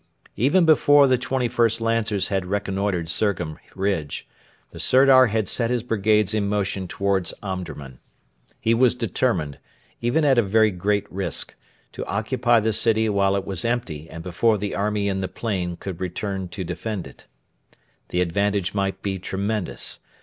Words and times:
Even 0.35 0.65
before 0.65 1.05
the 1.05 1.19
21st 1.19 1.79
Lancers 1.79 2.29
had 2.29 2.47
reconnoitred 2.47 3.07
Surgham 3.07 3.59
ridge, 3.75 4.27
the 4.71 4.79
Sirdar 4.79 5.27
had 5.27 5.47
set 5.47 5.69
his 5.69 5.83
brigades 5.83 6.33
in 6.33 6.47
motion 6.47 6.87
towards 6.87 7.35
Omdurman. 7.43 7.99
He 8.59 8.73
was 8.73 8.95
determined, 8.95 9.59
even 10.01 10.25
at 10.25 10.39
a 10.39 10.41
very 10.41 10.71
great 10.71 11.05
risk, 11.11 11.53
to 11.91 12.03
occupy 12.07 12.59
the 12.59 12.73
city 12.73 13.09
while 13.09 13.35
it 13.35 13.45
was 13.45 13.63
empty 13.63 14.09
and 14.09 14.23
before 14.23 14.57
the 14.57 14.73
army 14.73 15.07
in 15.07 15.21
the 15.21 15.27
plain 15.27 15.75
could 15.77 16.01
return 16.01 16.47
to 16.47 16.63
defend 16.63 17.05
it. 17.05 17.27
The 18.09 18.21
advantage 18.21 18.73
might 18.73 19.03
be 19.03 19.19
tremendous. 19.19 19.99